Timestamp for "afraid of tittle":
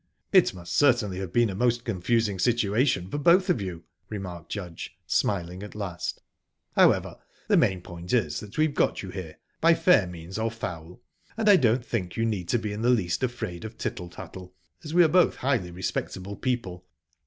13.21-14.09